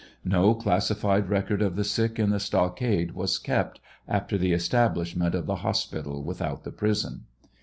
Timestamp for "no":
0.25-0.55